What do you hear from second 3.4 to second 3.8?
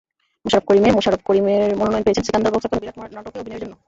অভিনয়ের জন্য।